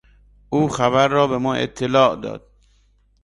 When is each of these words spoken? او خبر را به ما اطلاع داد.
او 0.49 0.69
خبر 0.69 1.07
را 1.07 1.27
به 1.27 1.37
ما 1.37 1.55
اطلاع 1.55 2.15
داد. 2.21 2.47